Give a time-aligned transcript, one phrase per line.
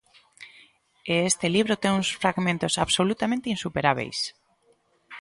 [1.13, 4.17] E este libro ten uns fragmentos absolutamente insuperábeis.